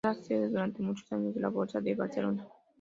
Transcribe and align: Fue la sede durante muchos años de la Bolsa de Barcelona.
Fue 0.03 0.15
la 0.15 0.23
sede 0.23 0.47
durante 0.49 0.81
muchos 0.81 1.11
años 1.11 1.35
de 1.35 1.41
la 1.41 1.49
Bolsa 1.49 1.79
de 1.79 1.93
Barcelona. 1.93 2.47